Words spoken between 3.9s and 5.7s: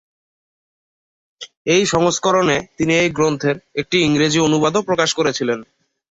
ইংরেজি অনুবাদও প্রকাশ করেহচিলেন।